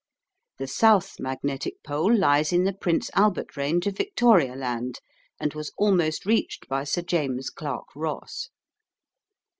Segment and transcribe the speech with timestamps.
[0.57, 4.97] The south magnetic pole lies in the Prince Albert range of Victona Land,
[5.39, 8.49] and was almost reached by Sir James Clark Ross.